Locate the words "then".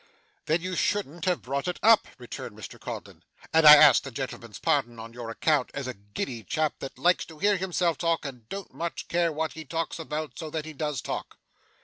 0.47-0.61